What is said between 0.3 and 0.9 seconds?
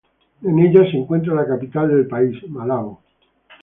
En ella